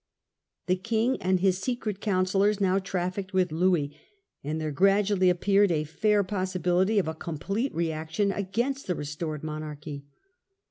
[0.65, 3.95] The king and his secret councillors now trafficked with Louis,
[4.43, 10.05] and there gradually appeared a fair possibility of a complete reaction against the restored monarchy.